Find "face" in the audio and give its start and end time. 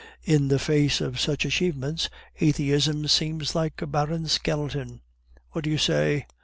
0.57-0.99